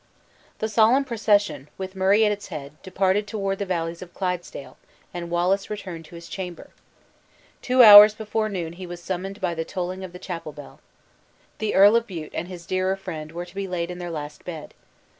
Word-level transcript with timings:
The 0.57 0.67
solemn 0.67 1.05
procession, 1.05 1.69
with 1.77 1.95
Murray 1.95 2.25
at 2.25 2.31
its 2.31 2.47
head, 2.47 2.81
departed 2.81 3.27
toward 3.27 3.59
the 3.59 3.67
valleys 3.67 4.01
of 4.01 4.15
Clydesdale, 4.15 4.77
and 5.13 5.29
Wallace 5.29 5.69
returned 5.69 6.05
to 6.05 6.15
his 6.15 6.27
chamber. 6.27 6.71
Two 7.61 7.83
hours 7.83 8.15
before 8.15 8.49
noon 8.49 8.73
he 8.73 8.87
was 8.87 8.99
summoned 8.99 9.39
by 9.39 9.53
the 9.53 9.63
tolling 9.63 10.03
of 10.03 10.11
the 10.11 10.17
chapel 10.17 10.53
bell. 10.53 10.79
The 11.59 11.75
Earl 11.75 11.95
of 11.95 12.07
Bute 12.07 12.31
and 12.33 12.47
his 12.47 12.65
dearer 12.65 12.95
friend 12.95 13.31
were 13.31 13.45
to 13.45 13.53
be 13.53 13.67
laid 13.67 13.91
in 13.91 13.99
their 13.99 14.09
last 14.09 14.43
bed. 14.43 14.73